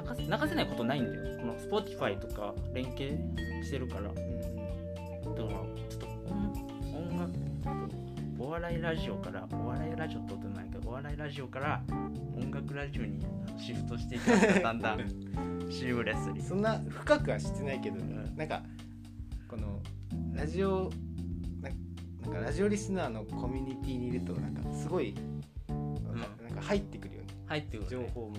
[0.06, 1.40] 泣かせ泣かせないことないんだよ。
[1.40, 3.18] この Spotify とか連携
[3.64, 4.04] してるから。
[4.04, 5.76] だからうん。
[5.90, 6.06] ちょっと
[6.94, 7.32] 音音楽
[8.38, 11.82] お笑いラジオからお笑いラジオってことないけどお笑いラジオから
[12.36, 13.20] 音楽ラジオに
[13.58, 15.00] シフトしていきますかだんだん
[15.72, 16.42] シームレスに。
[16.42, 18.36] そんな深くはしてないけど、ん。
[18.36, 18.62] なんか
[19.48, 19.82] この
[20.34, 20.92] ラジオ
[21.62, 21.70] な
[22.22, 25.16] なんかラジオリスナーのコミュニティにいるとなんかすごい
[25.68, 25.96] なん。
[25.96, 27.28] かなんか入ってくるよね。
[27.48, 28.36] 入ってくる、ね、情報も。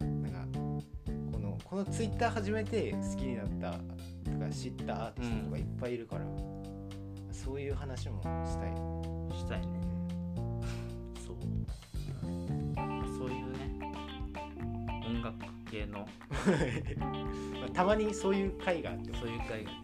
[0.00, 0.17] うん
[1.68, 6.22] このツイッター始めて好きになったとか知ったアーティストとかいっぱいいるから、
[7.30, 9.66] そういう話もしたい、したいね。
[11.26, 11.36] そう。
[13.18, 13.92] そういうね
[15.06, 15.36] 音楽
[15.70, 16.08] 系の。
[17.60, 19.18] まあたまにそういう回があっても。
[19.18, 19.76] そういう会がね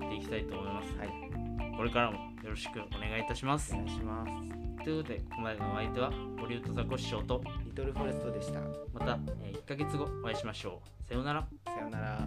[0.00, 1.76] やっていきたいと思います、はい。
[1.76, 3.74] これからもよろしくお願いいたします。
[3.74, 8.60] お願いしますということでここまでのお相手はボリュートザコシショウとリトルフォレストでした。
[8.92, 11.46] また、えー1ヶ月後お会いしましょうさようなら。
[11.66, 12.26] さようなら